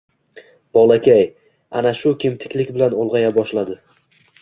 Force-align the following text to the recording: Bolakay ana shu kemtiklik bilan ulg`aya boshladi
Bolakay 0.77 1.21
ana 1.81 1.93
shu 2.01 2.17
kemtiklik 2.25 2.75
bilan 2.79 2.99
ulg`aya 3.07 3.33
boshladi 3.41 3.83